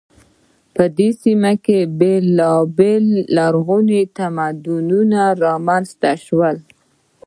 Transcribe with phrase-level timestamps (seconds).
[0.75, 3.05] په دې سیمه کې بیلابیل
[3.35, 6.57] لرغوني تمدنونه رامنځته شول.